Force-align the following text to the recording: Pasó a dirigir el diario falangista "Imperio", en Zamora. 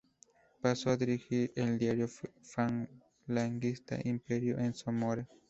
Pasó 0.61 0.89
a 0.89 0.97
dirigir 0.97 1.53
el 1.55 1.77
diario 1.77 2.07
falangista 2.41 3.99
"Imperio", 4.03 4.57
en 4.57 4.73
Zamora. 4.73 5.29